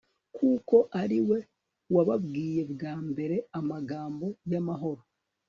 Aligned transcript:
kuko 0.37 0.75
ari 1.01 1.19
we 1.27 1.39
wababwiye 1.95 2.61
bwa 2.71 2.93
mbere 3.09 3.35
amagambo 3.59 4.25
y'amahoro 4.51 5.03